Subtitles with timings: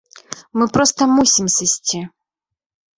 [0.59, 2.05] Мы проста мусім сысці.